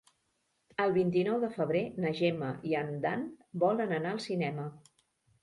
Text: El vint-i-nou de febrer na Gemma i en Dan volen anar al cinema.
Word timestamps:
El 0.85 0.93
vint-i-nou 0.95 1.37
de 1.43 1.49
febrer 1.57 1.81
na 2.05 2.13
Gemma 2.21 2.49
i 2.71 2.75
en 2.81 2.91
Dan 3.05 3.27
volen 3.67 3.95
anar 4.01 4.17
al 4.17 4.25
cinema. 4.27 4.69